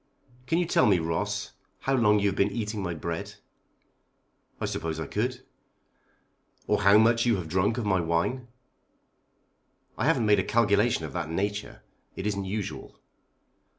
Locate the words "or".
6.65-6.81